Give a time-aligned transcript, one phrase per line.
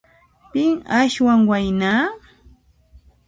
[0.51, 1.93] Pin aswan wayna?